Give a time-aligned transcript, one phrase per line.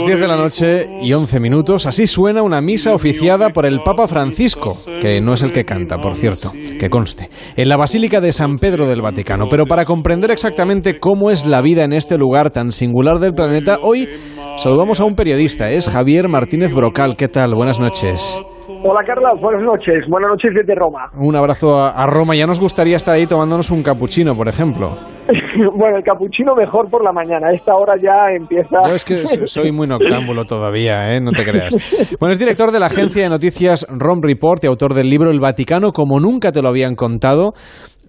[0.00, 3.80] las 10 de la noche y 11 minutos, así suena una misa oficiada por el
[3.80, 8.20] Papa Francisco, que no es el que canta, por cierto, que conste, en la Basílica
[8.20, 9.48] de San Pedro del Vaticano.
[9.50, 13.78] Pero para comprender exactamente cómo es la vida en este lugar tan singular del planeta,
[13.82, 14.08] hoy
[14.56, 17.16] saludamos a un periodista, es Javier Martínez Brocal.
[17.16, 17.54] ¿Qué tal?
[17.54, 18.38] Buenas noches.
[18.82, 20.04] Hola Carla, buenas noches.
[20.08, 21.06] Buenas noches desde Roma.
[21.18, 22.34] Un abrazo a, a Roma.
[22.34, 24.96] Ya nos gustaría estar ahí tomándonos un capuchino, por ejemplo.
[25.76, 27.48] bueno, el capuchino mejor por la mañana.
[27.48, 28.78] A esta hora ya empieza.
[28.86, 31.20] Yo es que soy muy noctámbulo todavía, ¿eh?
[31.20, 31.74] No te creas.
[32.18, 35.40] Bueno, es director de la agencia de noticias Rom Report y autor del libro El
[35.40, 37.52] Vaticano como nunca te lo habían contado.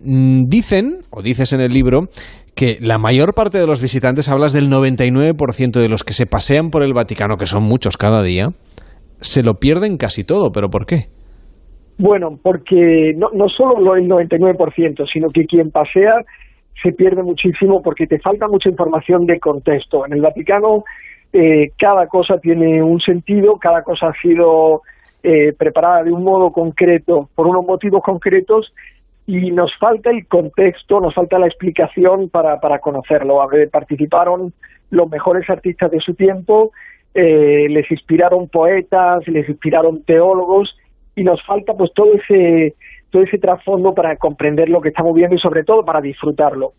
[0.04, 2.08] Mm, Dicen, o dices en el libro,
[2.56, 6.70] que la mayor parte de los visitantes, hablas del 99% de los que se pasean
[6.70, 8.50] por el Vaticano, que son muchos cada día,
[9.22, 10.52] se lo pierden casi todo.
[10.52, 11.08] ¿Pero por qué?
[11.98, 16.26] Bueno, porque no, no solo el 99%, sino que quien pasea
[16.82, 20.06] se pierde muchísimo porque te falta mucha información de contexto.
[20.06, 20.84] En el Vaticano
[21.34, 24.82] eh, cada cosa tiene un sentido, cada cosa ha sido
[25.24, 28.74] eh, preparada de un modo concreto, por unos motivos concretos,
[29.28, 33.40] y nos falta el contexto, nos falta la explicación para, para conocerlo.
[33.72, 34.52] Participaron
[34.90, 36.72] los mejores artistas de su tiempo,
[37.14, 40.70] eh, les inspiraron poetas, les inspiraron teólogos,
[41.16, 42.76] y nos falta pues todo ese
[43.10, 46.72] todo ese trasfondo para comprender lo que estamos viendo y sobre todo para disfrutarlo.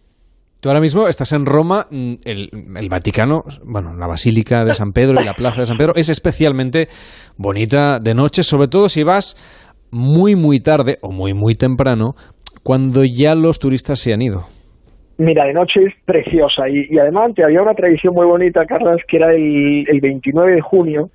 [0.60, 4.92] Tú ahora mismo estás en Roma, mm, el, el, Vaticano, bueno, la Basílica de San
[4.92, 6.88] Pedro y la Plaza de San Pedro es especialmente
[7.36, 9.36] bonita de noche, sobre todo si vas
[9.90, 12.14] muy, muy tarde o muy, muy temprano,
[12.62, 14.46] cuando ya los turistas se han ido.
[15.18, 19.18] Mira, de noche es preciosa y, y además había una tradición muy bonita, Carlos, que
[19.18, 21.10] era el, el 29 de junio,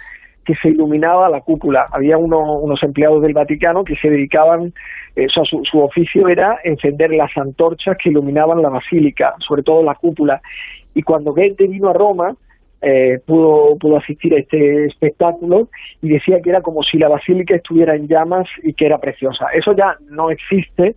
[0.45, 1.88] que se iluminaba la cúpula.
[1.92, 4.73] Había uno, unos empleados del Vaticano que se dedicaban,
[5.16, 9.64] eh, o sea, su, su, oficio era encender las antorchas que iluminaban la basílica, sobre
[9.64, 10.42] todo la cúpula.
[10.94, 12.36] Y cuando Goethe vino a Roma,
[12.82, 15.67] eh, pudo, pudo asistir a este espectáculo
[16.02, 19.48] y decía que era como si la basílica estuviera en llamas y que era preciosa.
[19.54, 20.95] Eso ya no existe,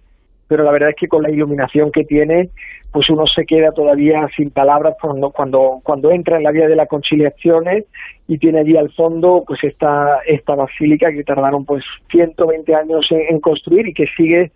[0.50, 2.50] pero la verdad es que con la iluminación que tiene,
[2.90, 6.74] pues uno se queda todavía sin palabras cuando, cuando, cuando entra en la vía de
[6.74, 7.84] las conciliaciones
[8.26, 13.36] y tiene allí al fondo pues esta, esta basílica que tardaron pues 120 años en,
[13.36, 14.50] en construir y que sigue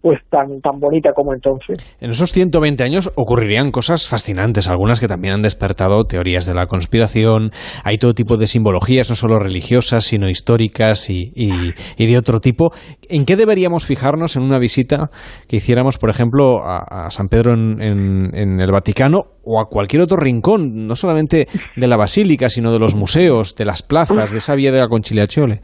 [0.00, 1.78] pues tan, tan bonita como entonces.
[2.00, 6.66] En esos 120 años ocurrirían cosas fascinantes, algunas que también han despertado teorías de la
[6.66, 7.50] conspiración,
[7.84, 12.40] hay todo tipo de simbologías, no solo religiosas, sino históricas y, y, y de otro
[12.40, 12.72] tipo.
[13.08, 15.10] ¿En qué deberíamos fijarnos en una visita
[15.48, 20.02] que hiciéramos, por ejemplo, a, San Pedro en, en, en el Vaticano o a cualquier
[20.02, 24.38] otro rincón, no solamente de la basílica, sino de los museos, de las plazas, de
[24.38, 25.60] esa vía de la Conciliazione?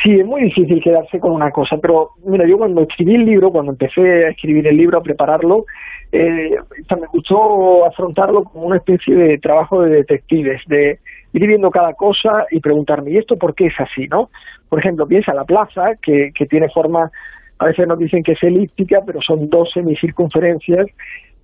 [0.00, 3.52] Sí, es muy difícil quedarse con una cosa, pero mira, yo cuando escribí el libro,
[3.52, 5.66] cuando empecé a escribir el libro, a prepararlo,
[6.12, 6.56] eh,
[6.90, 10.98] me gustó afrontarlo como una especie de trabajo de detectives, de
[11.34, 14.30] ir viendo cada cosa y preguntarme, ¿y esto por qué es así, no?
[14.68, 17.10] Por ejemplo, piensa la plaza, que, que tiene forma,
[17.58, 20.86] a veces nos dicen que es elíptica, pero son dos semicircunferencias,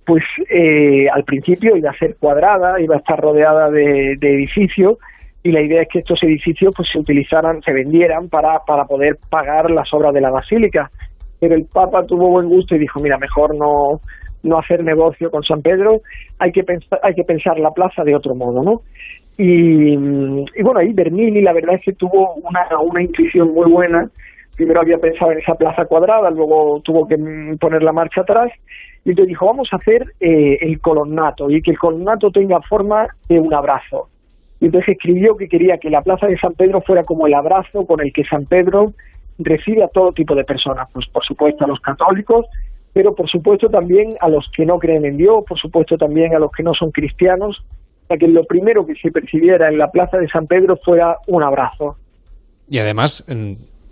[0.05, 4.97] pues eh, al principio iba a ser cuadrada, iba a estar rodeada de, de edificios,
[5.43, 9.17] y la idea es que estos edificios pues se utilizaran, se vendieran para, para poder
[9.29, 10.89] pagar las obras de la basílica.
[11.39, 14.01] Pero el Papa tuvo buen gusto y dijo, mira, mejor no,
[14.43, 16.01] no hacer negocio con San Pedro,
[16.39, 18.81] hay que pensar, hay que pensar la plaza de otro modo, ¿no?
[19.37, 24.09] Y, y bueno, ahí Bernini la verdad es que tuvo una, una intuición muy buena.
[24.57, 27.15] Primero había pensado en esa plaza cuadrada, luego tuvo que
[27.57, 28.51] poner la marcha atrás
[29.05, 33.07] y entonces dijo, vamos a hacer eh, el colonnato y que el colonnato tenga forma
[33.29, 34.09] de un abrazo
[34.59, 37.85] y entonces escribió que quería que la plaza de San Pedro fuera como el abrazo
[37.85, 38.93] con el que San Pedro
[39.37, 42.45] recibe a todo tipo de personas, pues por supuesto a los católicos,
[42.93, 46.39] pero por supuesto también a los que no creen en Dios, por supuesto también a
[46.39, 47.57] los que no son cristianos,
[48.07, 51.43] para que lo primero que se percibiera en la plaza de San Pedro fuera un
[51.43, 51.95] abrazo.
[52.67, 53.25] Y además,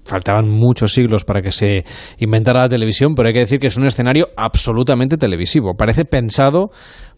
[0.03, 1.85] faltaban muchos siglos para que se
[2.19, 5.75] inventara la televisión, pero hay que decir que es un escenario absolutamente televisivo.
[5.75, 6.71] Parece pensado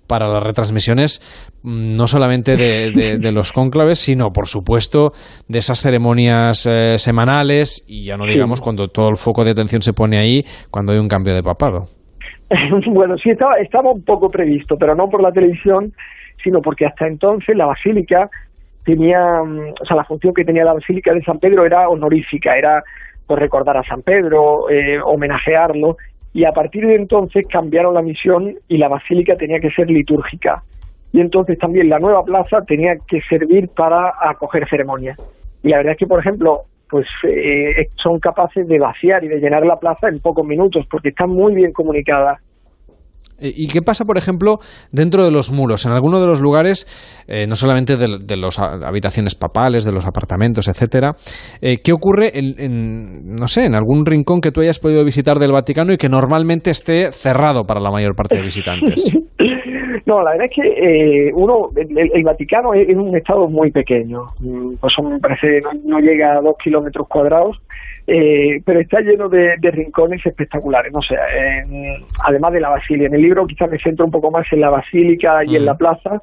[0.10, 1.22] para las retransmisiones
[1.64, 5.12] mm, no solamente de, de, de, los cónclaves, sino por supuesto
[5.48, 8.64] de esas ceremonias eh, semanales y ya no digamos sí.
[8.64, 11.86] cuando todo el foco de atención se pone ahí cuando hay un cambio de papado.
[12.92, 15.94] bueno, sí estaba, estaba un poco previsto, pero no por la televisión,
[16.44, 18.30] sino porque hasta entonces la basílica
[18.84, 22.58] tenía, mm, o sea, la función que tenía la basílica de San Pedro era honorífica,
[22.58, 22.82] era
[23.28, 25.98] pues recordar a San Pedro, eh, homenajearlo,
[26.34, 30.64] y a partir de entonces cambiaron la misión y la basílica tenía que ser litúrgica.
[31.12, 35.18] Y entonces también la nueva plaza tenía que servir para acoger ceremonias.
[35.64, 39.40] Y la verdad es que, por ejemplo, pues eh, son capaces de vaciar y de
[39.40, 42.42] llenar la plaza en pocos minutos porque están muy bien comunicadas.
[43.42, 44.60] ¿Y qué pasa, por ejemplo,
[44.92, 45.86] dentro de los muros?
[45.86, 46.88] En alguno de los lugares,
[47.28, 51.16] eh, no solamente de, las habitaciones papales, de los apartamentos, etcétera,
[51.62, 55.52] eh, ¿qué ocurre en, no sé, en algún rincón que tú hayas podido visitar del
[55.52, 59.12] Vaticano y que normalmente esté cerrado para la mayor parte de visitantes?
[60.10, 64.78] No, la verdad es que eh, uno, el, Vaticano es, un estado muy pequeño, mm,
[64.82, 67.62] pues me parece no, llega a dos kilómetros cuadrados,
[68.08, 71.16] eh, pero está lleno de, rincones espectaculares, no sé,
[72.26, 73.06] además de la basílica.
[73.06, 75.78] En el libro quizás me centro un poco más en la basílica y en la
[75.78, 76.20] plaza,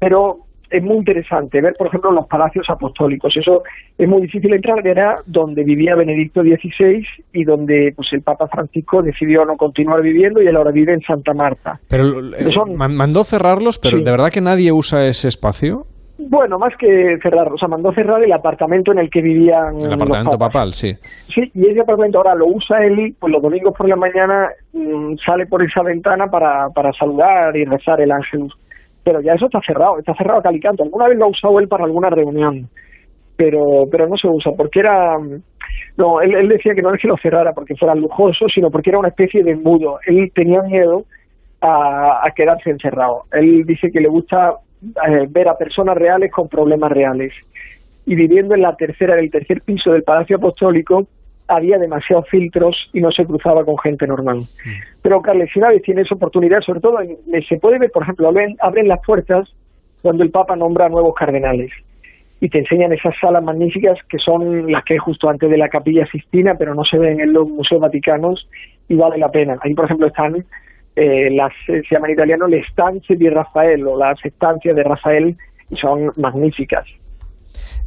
[0.00, 0.38] pero
[0.70, 3.36] es muy interesante ver, por ejemplo, los palacios apostólicos.
[3.36, 3.62] Eso
[3.98, 9.02] es muy difícil entrar, era donde vivía Benedicto XVI y donde pues el Papa Francisco
[9.02, 11.80] decidió no continuar viviendo y él ahora vive en Santa Marta.
[11.88, 15.86] Pero eh, mandó cerrarlos, pero ¿de verdad que nadie usa ese espacio?
[16.28, 19.80] Bueno, más que cerrar, o sea, mandó cerrar el apartamento en el que vivían.
[19.80, 20.94] El apartamento papal, sí.
[21.02, 25.14] Sí, y ese apartamento ahora lo usa él, pues los domingos por la mañana mm,
[25.24, 28.48] sale por esa ventana para, para saludar y rezar el ángel
[29.02, 30.82] pero ya eso está cerrado, está cerrado a calicanto.
[30.82, 32.68] Alguna vez lo ha usado él para alguna reunión,
[33.36, 35.16] pero pero no se usa, porque era...
[35.96, 38.98] No, él, decía que no es que lo cerrara porque fuera lujoso, sino porque era
[38.98, 39.98] una especie de embudo.
[40.06, 41.04] Él tenía miedo
[41.60, 43.24] a, quedarse encerrado.
[43.32, 47.34] Él dice que le gusta eh, ver a personas reales con problemas reales.
[48.06, 51.06] Y viviendo en la tercera, en el tercer piso del Palacio Apostólico,
[51.50, 54.38] había demasiados filtros y no se cruzaba con gente normal.
[54.38, 54.70] Mm.
[55.02, 56.98] Pero Carles vez tiene esa oportunidad, sobre todo
[57.48, 59.48] se puede ver, por ejemplo, abren, las puertas
[60.00, 61.70] cuando el Papa nombra nuevos cardenales
[62.40, 65.68] y te enseñan esas salas magníficas que son las que hay justo antes de la
[65.68, 68.48] Capilla Sistina, pero no se ven en los museos vaticanos
[68.88, 69.58] y vale la pena.
[69.60, 70.44] Ahí, por ejemplo, están
[70.96, 75.36] eh, las, se llama en italiano, le stanze di Rafael o las estancias de Rafael
[75.68, 76.86] y son magníficas.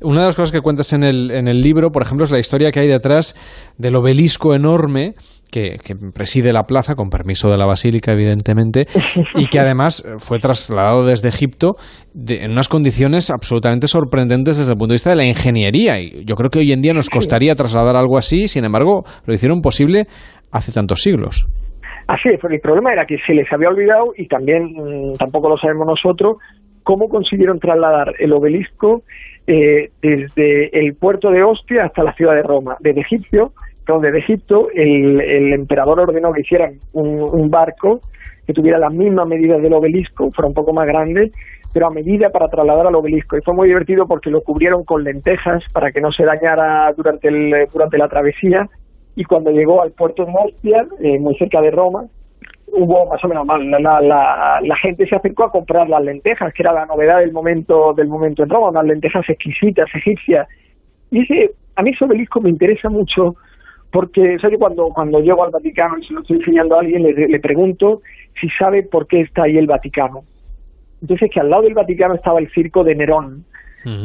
[0.01, 2.39] Una de las cosas que cuentas en el, en el libro, por ejemplo, es la
[2.39, 3.35] historia que hay detrás
[3.77, 5.13] del obelisco enorme
[5.53, 8.87] que, preside la plaza, con permiso de la basílica, evidentemente,
[9.35, 11.75] y que además fue trasladado desde Egipto
[12.27, 15.99] en unas condiciones absolutamente sorprendentes desde el punto de vista de la ingeniería.
[15.99, 19.33] Y yo creo que hoy en día nos costaría trasladar algo así, sin embargo, lo
[19.33, 20.05] hicieron posible
[20.51, 21.47] hace tantos siglos.
[22.07, 25.49] Así es, pero el problema era que se les había olvidado, y también mm, tampoco
[25.49, 26.37] lo sabemos nosotros,
[26.83, 29.03] cómo consiguieron trasladar el obelisco
[29.47, 32.77] eh, desde el puerto de Ostia hasta la ciudad de Roma.
[32.79, 33.51] Desde Egipcio,
[33.85, 37.99] donde de Egipto el, emperador ordenó que hicieran un, barco
[38.47, 41.31] que tuviera las mismas medidas del obelisco, fuera un poco más grande,
[41.73, 43.37] pero a medida para trasladar al obelisco.
[43.37, 47.27] Y fue muy divertido porque lo cubrieron con lentejas para que no se dañara durante,
[47.27, 48.69] el, durante la travesía.
[49.15, 52.05] Y cuando llegó al puerto de Ostia, eh, muy cerca de Roma,
[52.73, 56.53] hubo más o menos mal, la, la, la, gente se acercó a comprar las lentejas,
[56.53, 60.47] que era la novedad del momento del momento en Roma, unas lentejas exquisitas, egipcias.
[61.11, 63.35] Y ese, a mí ese obelisco me interesa mucho
[63.91, 64.57] porque ¿sabes?
[64.57, 68.01] cuando cuando llego al Vaticano y se lo estoy enseñando a alguien, le, le pregunto
[68.41, 70.23] si sabe por qué está ahí el Vaticano.
[71.01, 73.45] Entonces que al lado del Vaticano estaba el circo de Nerón.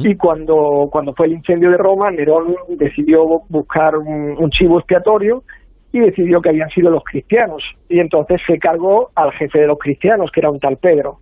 [0.02, 5.44] Y cuando, cuando fue el incendio de Roma, Nerón decidió buscar un chivo expiatorio
[5.92, 7.62] y decidió que habían sido los cristianos.
[7.88, 11.20] Y entonces se cargó al jefe de los cristianos, que era un tal Pedro.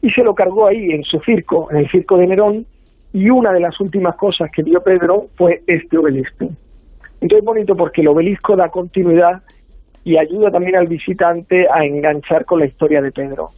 [0.00, 2.66] Y se lo cargó ahí en su circo, en el circo de Nerón,
[3.12, 6.50] y una de las últimas cosas que vio Pedro fue este obelisco.
[7.20, 9.42] Entonces es bonito porque el obelisco da continuidad
[10.04, 13.50] y ayuda también al visitante a enganchar con la historia de Pedro.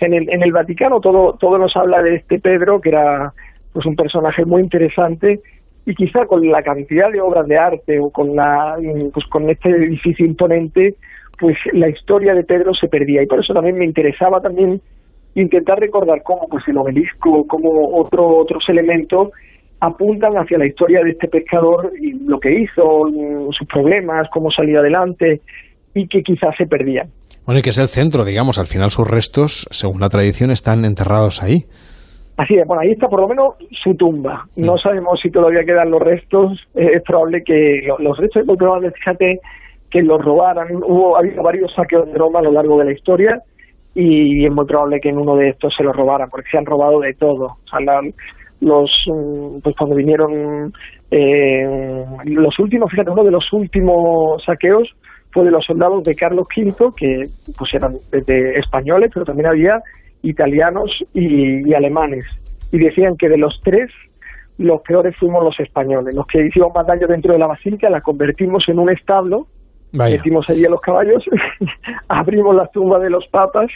[0.00, 3.32] En el, en el Vaticano todo, todo nos habla de este Pedro, que era
[3.72, 5.40] pues un personaje muy interesante
[5.84, 8.76] y quizá con la cantidad de obras de arte o con la
[9.12, 10.94] pues con este edificio imponente
[11.38, 13.22] pues la historia de Pedro se perdía.
[13.22, 14.80] Y por eso también me interesaba también
[15.34, 19.30] intentar recordar cómo pues el obelisco como otro otros elementos
[19.80, 23.08] apuntan hacia la historia de este pescador y lo que hizo
[23.58, 25.40] sus problemas cómo salía adelante
[25.94, 27.08] y que quizás se perdían
[27.46, 30.84] bueno y que es el centro digamos al final sus restos según la tradición están
[30.84, 31.64] enterrados ahí
[32.36, 34.46] Así es, bueno, ahí está por lo menos su tumba.
[34.56, 34.78] No mm.
[34.78, 36.58] sabemos si todavía quedan los restos.
[36.74, 39.40] es probable que los, restos, es probable, fíjate,
[39.90, 40.74] que los robaran.
[40.76, 43.42] Hubo, ha habido varios saqueos de Roma a lo largo de la historia
[43.94, 46.66] y es muy probable que en uno de estos se los robaran, porque se han
[46.66, 47.44] robado de todo.
[47.44, 47.80] O sea,
[48.60, 50.72] los, mm, pues cuando vinieron
[51.10, 54.88] eh, los últimos, fíjate, uno de los últimos saqueos
[55.30, 57.24] fue de los soldados de Carlos V, que
[57.58, 59.82] pues eran de españoles, pero también había
[60.22, 62.24] italianos y, alemanes.
[62.70, 63.90] Y decían que de los tres,
[64.58, 66.14] los peores fuimos los españoles.
[66.14, 69.46] Los que hicimos más daño dentro de la basílica la convertimos en un establo,
[69.92, 71.24] metimos allí a los caballos,
[72.08, 73.70] abrimos las tumbas de los papas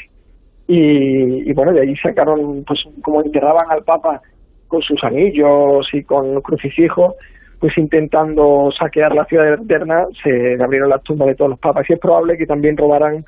[0.67, 4.21] y, bueno, de ahí sacaron, pues como enterraban al papa
[4.67, 7.15] con sus anillos y con crucifijo,
[7.61, 11.89] pues intentando saquear la ciudad eterna, se abrieron las tumbas de todos los papas.
[11.89, 13.25] Y es probable que también robaran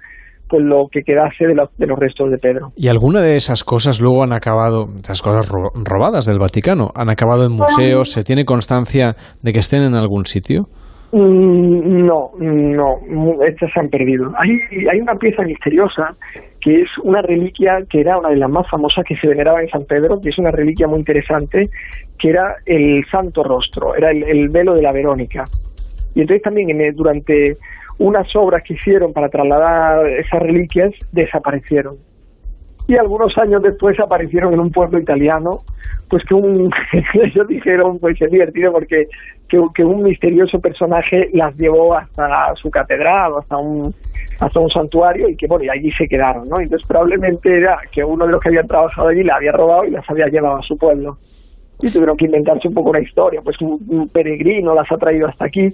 [0.49, 2.73] pues lo que quedase de, los, de los restos de Pedro.
[2.77, 7.47] ¿Y alguna de esas cosas luego han acabado, esas cosas robadas del Vaticano, han acabado
[7.47, 8.11] en museos?
[8.13, 10.69] ¿Se tiene constancia de que estén en algún sitio?
[11.13, 14.31] Mm, no, no, estas se han perdido.
[14.39, 14.51] Hay,
[14.91, 16.15] hay una pieza misteriosa
[16.61, 19.69] que es una reliquia que era una de las más famosas que se veneraba en
[19.69, 21.65] San Pedro, que es una reliquia muy interesante,
[22.19, 25.45] que era el Santo Rostro, era el, velo de la Verónica.
[26.15, 27.57] Y entonces también durante
[27.99, 31.97] unas obras que hicieron para trasladar esas reliquias desaparecieron.
[32.89, 35.59] Y algunos años después aparecieron en un pueblo italiano,
[36.09, 36.71] pues que un,
[37.23, 39.09] ellos dijeron, pues es divertido porque
[39.49, 43.95] que, un misterioso personaje las llevó hasta su catedral, hasta un
[44.41, 46.61] hasta un santuario y que bueno, y allí se quedaron, ¿no?
[46.61, 49.91] Entonces probablemente era que uno de los que habían trabajado allí la había robado y
[49.91, 51.19] las había llevado a su pueblo.
[51.81, 55.47] Y tuvieron que inventarse un poco una historia, pues un, peregrino las ha traído hasta
[55.47, 55.73] aquí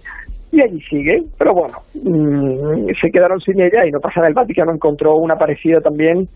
[0.52, 4.34] y allí sigue, pero bueno, mm, se quedaron sin ella y no pasa nada, el
[4.34, 6.28] Vaticano encontró una parecida también,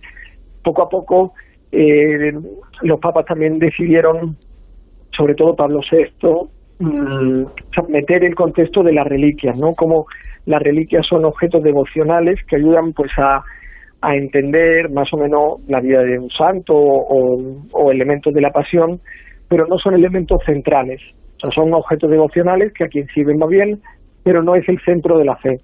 [0.62, 1.32] poco a poco
[1.70, 2.32] eh,
[2.82, 4.36] los papas también decidieron,
[5.16, 6.48] sobre todo Pablo VI,
[6.80, 7.44] Mm,
[7.88, 9.74] meter el contexto de las reliquias, ¿no?
[9.74, 10.06] Como
[10.46, 13.42] las reliquias son objetos devocionales que ayudan pues a,
[14.00, 19.00] a entender más o menos la vida de un santo o, elementos de la pasión,
[19.48, 21.00] pero no son elementos centrales.
[21.52, 23.80] Son objetos devocionales que a quien sirven va bien,
[24.28, 25.56] pero no es el centro de la fe.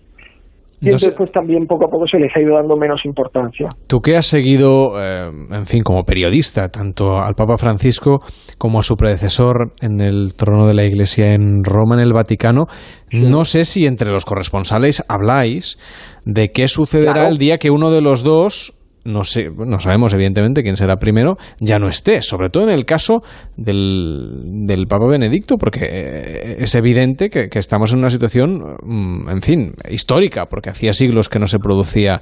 [0.81, 3.69] Y entonces pues también poco a poco se les ha ido dando menos importancia.
[3.87, 8.23] Tú que has seguido, eh, en fin, como periodista, tanto al Papa Francisco
[8.57, 12.65] como a su predecesor en el trono de la Iglesia en Roma, en el Vaticano,
[13.13, 15.79] no sé si entre los corresponsales habláis
[16.25, 18.73] de qué sucederá el día que uno de los dos
[19.05, 22.85] no, sé, no sabemos evidentemente quién será primero, ya no esté, sobre todo en el
[22.85, 23.23] caso
[23.57, 29.43] del, del Papa Benedicto, porque eh, es evidente que, estamos en una situación, mm, en
[29.43, 32.21] fin, histórica, porque hacía siglos que no se producía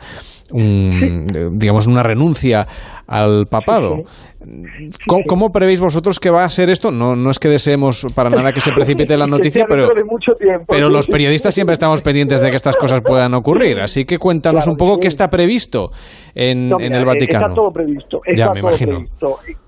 [0.53, 2.67] un, digamos, una renuncia
[3.07, 4.05] al papado.
[5.29, 6.91] ¿Cómo, prevéis vosotros que va a ser esto?
[6.91, 9.89] No, no es que deseemos para nada que se precipite la noticia, pero,
[10.69, 13.81] pero los periodistas siempre estamos pendientes de que estas cosas puedan ocurrir.
[13.81, 15.91] Así que cuéntanos un poco qué está previsto
[16.35, 17.47] en, el Vaticano.
[17.47, 18.21] Está todo previsto.
[18.35, 19.05] ya, me imagino.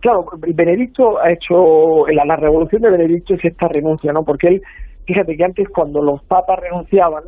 [0.00, 4.22] Claro, Benedicto ha hecho, la, la revolución de Benedicto es esta renuncia, ¿no?
[4.24, 4.62] Porque él,
[5.06, 7.24] fíjate que antes cuando los papas renunciaban,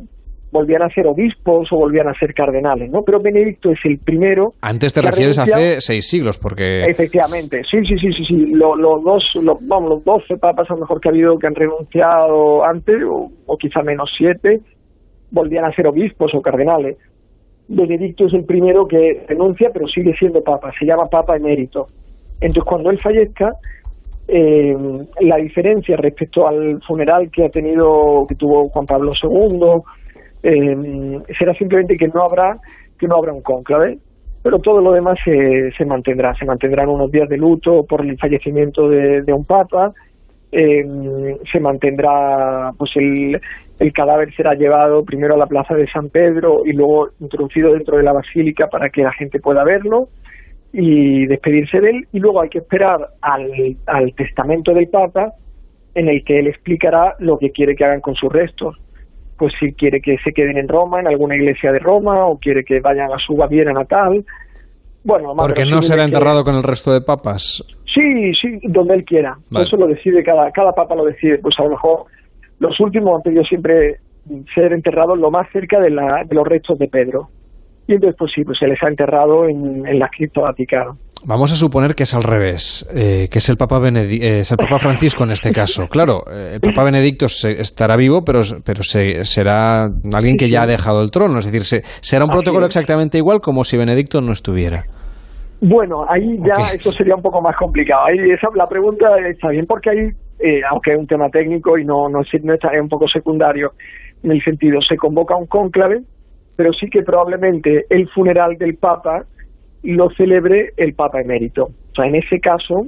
[0.51, 3.01] volvían a ser obispos o volvían a ser cardenales, ¿no?
[3.05, 4.51] Pero Benedicto es el primero.
[4.61, 6.85] Antes te refieres hace seis siglos, porque.
[6.85, 8.45] Efectivamente, sí, sí, sí, sí, sí.
[8.53, 9.23] Los, dos,
[9.61, 13.57] vamos, los doce papas a lo mejor que ha habido que han renunciado antes, o,
[13.57, 14.61] quizá menos siete,
[15.31, 16.97] volvían a ser obispos o cardenales.
[17.67, 20.71] Benedicto es el primero que renuncia, pero sigue siendo papa.
[20.79, 21.85] Se llama papa emérito.
[22.39, 23.53] Entonces, cuando él fallezca,
[24.27, 24.75] eh,
[25.21, 29.81] la diferencia respecto al funeral que ha tenido, que tuvo Juan Pablo II
[30.43, 32.57] eh, será simplemente que no habrá
[32.99, 33.99] que no habrá un cónclave,
[34.41, 36.33] pero todo lo demás se, se mantendrá.
[36.35, 39.93] Se mantendrán unos días de luto por el fallecimiento de, un papa,
[40.51, 43.39] eh, se mantendrá, pues el,
[43.79, 47.97] el cadáver será llevado primero a la plaza de San Pedro y luego introducido dentro
[47.97, 50.09] de la basílica para que la gente pueda verlo
[50.73, 53.51] y despedirse de él y luego hay que esperar al,
[53.85, 55.33] al testamento del Papa
[55.95, 58.77] en el que él explicará lo que quiere que hagan con sus restos
[59.37, 62.63] pues si quiere que se queden en Roma, en alguna iglesia de Roma, o quiere
[62.63, 64.25] que vayan a su Baviera natal.
[65.03, 67.63] Bueno, Porque no será enterrado con el resto de papas.
[67.93, 69.37] Sí, sí, donde él quiera.
[69.51, 71.37] Eso lo decide cada, cada papa lo decide.
[71.37, 72.05] Pues a lo mejor
[72.59, 73.97] los últimos han pedido siempre
[74.53, 77.29] ser enterrados lo más cerca de, la, de los restos de Pedro.
[77.87, 80.91] Y entonces, pues sí, pues se les ha enterrado en, en la cripta vaticana.
[81.25, 84.57] Vamos a suponer que es al revés, eh, que es el Papa, eh, es el
[84.57, 85.87] Papa Francisco en este caso.
[85.97, 91.01] Claro, eh, el Papa Benedicto estará vivo, pero, pero será alguien que ya ha dejado
[91.01, 91.39] el trono.
[91.39, 91.63] Es decir,
[92.01, 94.85] será un protocolo exactamente igual como si Benedicto no estuviera.
[95.59, 98.05] Bueno, ahí ya eso sería un poco más complicado.
[98.05, 100.09] Ahí esa, la pregunta está bien porque ahí,
[100.69, 103.71] aunque es un tema técnico y no, no, no está, es un poco secundario
[104.23, 106.01] en el sentido, se convoca un cónclave,
[106.55, 109.25] pero sí que probablemente el funeral del Papa
[109.83, 111.65] lo celebre el Papa emérito.
[111.65, 112.87] O sea, en ese caso,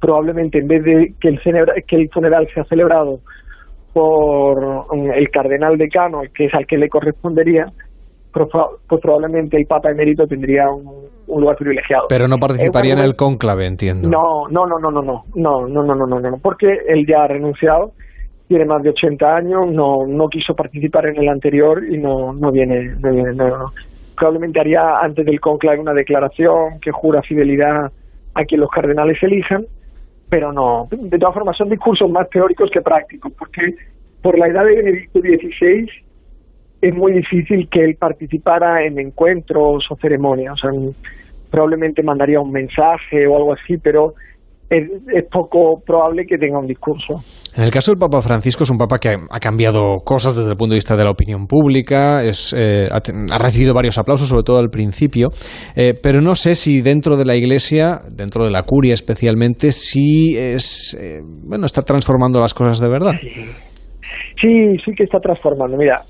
[0.00, 1.40] probablemente en vez de que el,
[1.86, 3.20] que el funeral sea celebrado
[3.92, 7.66] por mm, el cardenal decano, que es al que le correspondería,
[8.32, 11.10] pues probablemente el Papa emérito tendría un,
[11.40, 12.06] lugar privilegiado.
[12.08, 14.08] Pero no participaría en el cónclave, entiendo.
[14.08, 17.24] No, no, no, no, no, no, no, no, no, no, no, no, porque él ya
[17.24, 17.92] ha renunciado,
[18.48, 22.50] tiene más de 80 años, no, no quiso participar en el anterior y no, no
[22.50, 23.66] viene, no viene, no, no
[24.22, 27.90] probablemente haría antes del conclave una declaración que jura fidelidad
[28.34, 29.66] a quien los cardenales elijan,
[30.28, 33.74] pero no, de todas formas son discursos más teóricos que prácticos, porque
[34.22, 35.90] por la edad de Benedicto XVI
[36.82, 40.54] es muy difícil que él participara en encuentros o ceremonias.
[40.54, 40.70] O sea,
[41.48, 44.14] probablemente mandaría un mensaje o algo así, pero
[44.68, 47.20] es, poco probable que tenga un discurso.
[47.54, 50.56] En el caso del Papa Francisco es un Papa que ha cambiado cosas desde el
[50.56, 54.58] punto de vista de la opinión pública, es, eh, ha, recibido varios aplausos, sobre todo
[54.58, 55.28] al principio,
[55.76, 60.36] eh, pero no sé si dentro de la Iglesia, dentro de la curia especialmente, si
[60.36, 63.12] es, eh, bueno, está transformando las cosas de verdad.
[64.40, 65.76] Sí, sí, que está transformando.
[65.76, 66.02] Mira,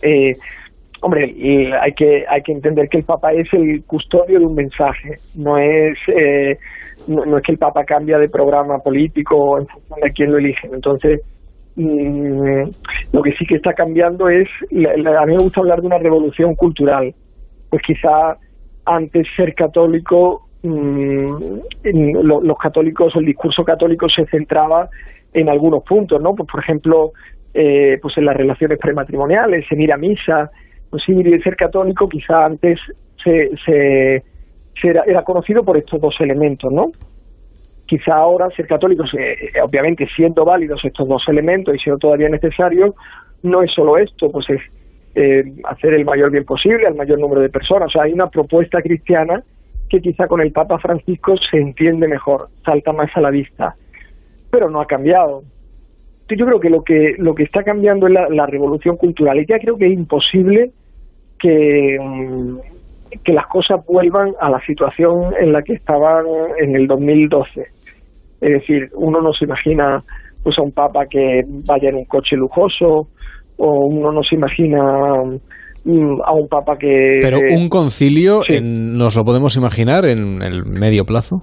[1.02, 1.34] hombre,
[1.80, 5.58] hay que hay que entender que el Papa es el custodio de un mensaje, no
[5.58, 5.98] es
[7.06, 10.68] no, es que el Papa cambia de programa político en función de quién lo elige.
[10.72, 11.20] Entonces,
[11.76, 12.62] mm,
[13.12, 16.54] lo que sí que está cambiando es, a mí me gusta hablar de una revolución
[16.54, 17.14] cultural.
[17.70, 18.36] Pues quizá
[18.84, 21.34] antes ser católico, mm,
[22.22, 24.88] los católicos, el discurso católico se centraba
[25.32, 26.34] en algunos puntos, ¿no?
[26.34, 27.12] Pues por ejemplo,
[27.54, 30.50] eh, pues en las relaciones prematrimoniales, en ir a misa,
[30.92, 32.78] pues sí, ser católico quizá antes
[33.24, 34.22] se, se
[34.82, 36.92] era, conocido por estos dos elementos, ¿no?
[37.86, 42.94] Quizá ahora ser católico, eh, obviamente siendo válidos estos dos elementos y siendo todavía necesarios,
[43.42, 44.60] no es solo esto, pues es
[45.14, 47.88] eh, hacer el mayor bien posible al mayor número de personas.
[47.88, 49.42] O sea, hay una propuesta cristiana
[49.88, 53.76] que quizá con el Papa Francisco se entiende mejor, salta más a la vista,
[54.50, 55.42] pero no ha cambiado.
[56.28, 59.46] Yo creo que lo que lo que está cambiando es la, la revolución cultural y
[59.46, 60.70] ya creo que es imposible
[61.42, 62.56] que, mm,
[63.24, 66.24] que las cosas vuelvan a la situación en la que estaban
[66.58, 67.60] en el 2012.
[68.40, 70.02] Es decir, uno no se imagina
[70.42, 73.08] pues a un papa que vaya en un coche lujoso
[73.58, 74.80] o uno no se imagina
[75.84, 77.18] mm, a un papa que...
[77.20, 81.42] Pero un concilio, ¿nos lo podemos imaginar en el medio plazo?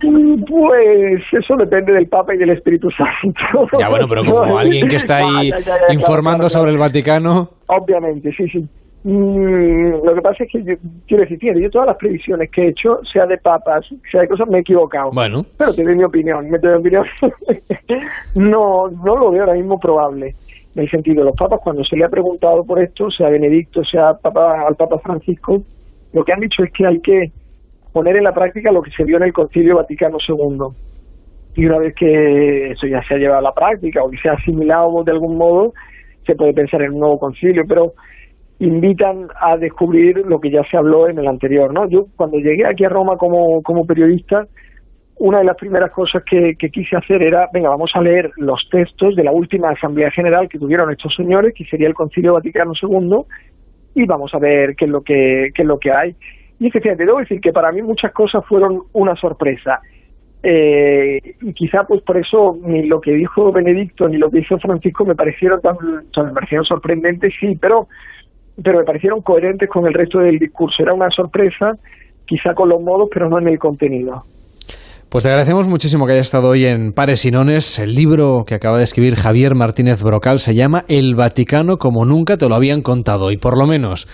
[0.00, 3.66] Pues eso depende del Papa y del Espíritu Santo.
[3.78, 5.50] Ya bueno, pero como alguien que está ahí
[5.92, 7.50] informando sobre el Vaticano.
[7.66, 8.66] Obviamente, sí, sí.
[9.02, 10.74] Mm, lo que pasa es que yo
[11.08, 14.48] quiero decir, yo todas las previsiones que he hecho, sea de papas, sea de cosas,
[14.48, 15.10] me he equivocado.
[15.12, 15.44] Bueno.
[15.56, 17.06] Pero te doy mi opinión, me doy mi opinión.
[18.34, 20.34] no, no lo veo ahora mismo probable.
[20.74, 24.14] En el sentido, los papas, cuando se le ha preguntado por esto, sea Benedicto, sea
[24.14, 25.62] papa, al Papa Francisco,
[26.12, 27.32] lo que han dicho es que hay que
[27.92, 30.58] poner en la práctica lo que se vio en el Concilio Vaticano II.
[31.56, 34.28] Y una vez que eso ya se ha llevado a la práctica o que se
[34.28, 35.72] ha asimilado de algún modo,
[36.24, 37.94] se puede pensar en un nuevo concilio, pero
[38.60, 41.88] invitan a descubrir lo que ya se habló en el anterior, ¿no?
[41.88, 44.46] Yo cuando llegué aquí a Roma como, como periodista,
[45.16, 49.16] una de las primeras cosas que, quise hacer era, venga, vamos a leer los textos
[49.16, 53.22] de la última Asamblea General que tuvieron estos señores, que sería el Concilio Vaticano II,
[53.94, 56.14] y vamos a ver qué es lo que, qué es lo que hay.
[56.58, 59.80] Y efectivamente, debo decir que para mí muchas cosas fueron una sorpresa.
[60.42, 64.58] Eh, y quizá pues por eso ni lo que dijo Benedicto ni lo que hizo
[64.58, 67.88] Francisco me parecieron tan, me parecieron sorprendentes, sí, pero
[68.62, 70.82] pero me parecieron coherentes con el resto del discurso.
[70.82, 71.72] Era una sorpresa,
[72.26, 74.22] quizá con los modos, pero no en el contenido.
[75.10, 77.80] Pues te agradecemos muchísimo que hayas estado hoy en Pares y Nones.
[77.80, 82.36] El libro que acaba de escribir Javier Martínez Brocal se llama El Vaticano como nunca
[82.36, 83.32] te lo habían contado.
[83.32, 84.06] Y por lo menos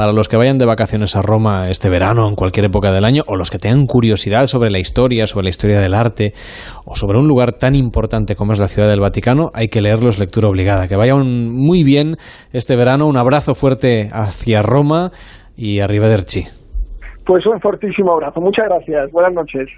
[0.00, 3.22] para los que vayan de vacaciones a Roma este verano, en cualquier época del año,
[3.26, 6.32] o los que tengan curiosidad sobre la historia, sobre la historia del arte,
[6.86, 10.18] o sobre un lugar tan importante como es la Ciudad del Vaticano, hay que leerlos
[10.18, 10.88] lectura obligada.
[10.88, 12.16] Que vayan muy bien
[12.54, 13.08] este verano.
[13.08, 15.10] Un abrazo fuerte hacia Roma
[15.54, 16.44] y arrivederci.
[17.26, 18.40] Pues un fortísimo abrazo.
[18.40, 19.12] Muchas gracias.
[19.12, 19.68] Buenas noches.